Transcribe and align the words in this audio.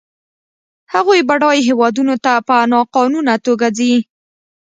هغوی 0.93 1.19
بډایو 1.29 1.65
هېوادونو 1.69 2.15
ته 2.25 2.33
په 2.47 2.55
ناقانونه 2.73 3.33
توګه 3.45 3.67
ځي. 3.77 3.93